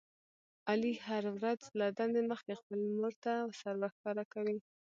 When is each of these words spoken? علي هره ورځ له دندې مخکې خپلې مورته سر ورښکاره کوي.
علي 0.69 0.93
هره 1.05 1.31
ورځ 1.37 1.61
له 1.79 1.87
دندې 1.99 2.21
مخکې 2.31 2.59
خپلې 2.61 2.85
مورته 2.99 3.31
سر 3.59 3.75
ورښکاره 3.79 4.23
کوي. 4.33 4.57